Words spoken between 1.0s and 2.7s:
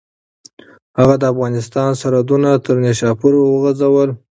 د افغانستان سرحدونه